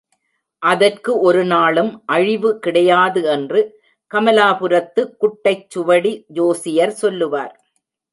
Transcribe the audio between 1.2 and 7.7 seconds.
ஒரு நாளும் அழிவு கிடையாது என்று கமலாபுரத்து குட்டைச்சுவடி ஜோசியர் சொல்லுவார்.